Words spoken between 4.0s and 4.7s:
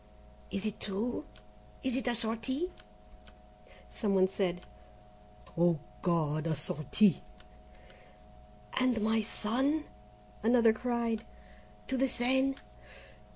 one said: